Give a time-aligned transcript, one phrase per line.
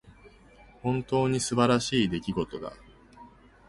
[0.81, 2.73] 本当に素晴らしい出来事だ。